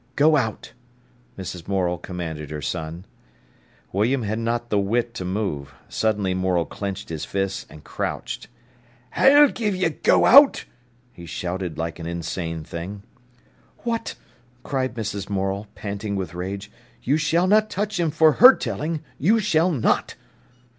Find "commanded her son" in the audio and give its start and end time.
1.99-3.05